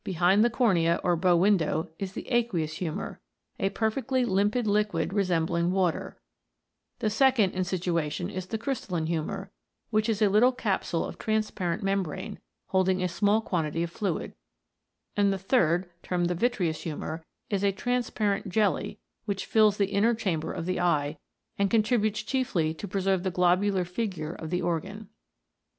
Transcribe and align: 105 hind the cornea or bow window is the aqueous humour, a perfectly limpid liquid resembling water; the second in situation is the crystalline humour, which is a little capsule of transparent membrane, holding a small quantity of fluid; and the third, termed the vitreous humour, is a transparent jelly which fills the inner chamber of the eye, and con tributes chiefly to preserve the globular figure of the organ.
105 0.03 0.19
hind 0.25 0.43
the 0.43 0.49
cornea 0.49 0.99
or 1.03 1.15
bow 1.15 1.35
window 1.35 1.91
is 1.99 2.13
the 2.13 2.27
aqueous 2.31 2.77
humour, 2.77 3.19
a 3.59 3.69
perfectly 3.69 4.25
limpid 4.25 4.65
liquid 4.65 5.13
resembling 5.13 5.71
water; 5.71 6.17
the 6.97 7.07
second 7.07 7.51
in 7.53 7.63
situation 7.63 8.27
is 8.27 8.47
the 8.47 8.57
crystalline 8.57 9.05
humour, 9.05 9.51
which 9.91 10.09
is 10.09 10.19
a 10.19 10.27
little 10.27 10.51
capsule 10.51 11.05
of 11.05 11.19
transparent 11.19 11.83
membrane, 11.83 12.39
holding 12.69 13.03
a 13.03 13.07
small 13.07 13.41
quantity 13.43 13.83
of 13.83 13.91
fluid; 13.91 14.33
and 15.15 15.31
the 15.31 15.37
third, 15.37 15.87
termed 16.01 16.27
the 16.29 16.33
vitreous 16.33 16.81
humour, 16.81 17.23
is 17.51 17.63
a 17.63 17.71
transparent 17.71 18.49
jelly 18.49 18.97
which 19.25 19.45
fills 19.45 19.77
the 19.77 19.91
inner 19.91 20.15
chamber 20.15 20.51
of 20.51 20.65
the 20.65 20.79
eye, 20.79 21.15
and 21.59 21.69
con 21.69 21.83
tributes 21.83 22.25
chiefly 22.25 22.73
to 22.73 22.87
preserve 22.87 23.21
the 23.21 23.29
globular 23.29 23.85
figure 23.85 24.33
of 24.33 24.49
the 24.49 24.63
organ. 24.63 25.09